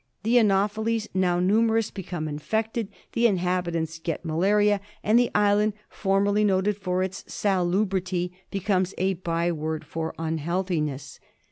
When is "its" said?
7.03-7.23